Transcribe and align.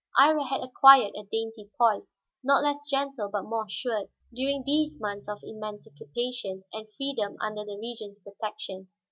Iría 0.19 0.47
had 0.49 0.61
acquired 0.63 1.13
a 1.15 1.25
dainty 1.31 1.69
poise, 1.77 2.11
not 2.43 2.63
less 2.63 2.89
gentle 2.89 3.29
but 3.29 3.43
more 3.43 3.65
assured, 3.67 4.09
during 4.33 4.63
these 4.63 4.99
months 4.99 5.27
of 5.29 5.43
emancipation 5.43 6.63
and 6.73 6.91
freedom 6.91 7.35
under 7.39 7.63
the 7.63 7.77
Regent's 7.79 8.17
protection. 8.17 8.89